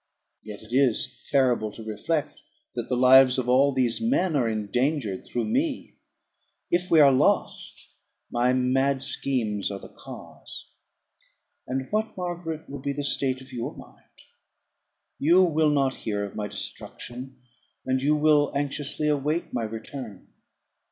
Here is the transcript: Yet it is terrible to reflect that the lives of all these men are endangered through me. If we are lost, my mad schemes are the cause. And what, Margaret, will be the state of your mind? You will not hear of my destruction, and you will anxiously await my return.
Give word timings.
Yet 0.41 0.63
it 0.63 0.73
is 0.73 1.21
terrible 1.29 1.71
to 1.73 1.83
reflect 1.83 2.39
that 2.73 2.89
the 2.89 2.95
lives 2.97 3.37
of 3.37 3.47
all 3.47 3.71
these 3.71 4.01
men 4.01 4.35
are 4.35 4.49
endangered 4.49 5.27
through 5.27 5.45
me. 5.45 5.99
If 6.71 6.89
we 6.89 6.99
are 6.99 7.11
lost, 7.11 7.87
my 8.31 8.51
mad 8.51 9.03
schemes 9.03 9.69
are 9.69 9.77
the 9.77 9.89
cause. 9.93 10.71
And 11.67 11.87
what, 11.91 12.17
Margaret, 12.17 12.67
will 12.67 12.79
be 12.81 12.93
the 12.93 13.03
state 13.03 13.41
of 13.41 13.53
your 13.53 13.75
mind? 13.77 14.23
You 15.19 15.43
will 15.43 15.69
not 15.69 15.97
hear 15.97 16.25
of 16.25 16.35
my 16.35 16.47
destruction, 16.47 17.39
and 17.85 18.01
you 18.01 18.15
will 18.15 18.51
anxiously 18.55 19.07
await 19.07 19.53
my 19.53 19.65
return. 19.65 20.29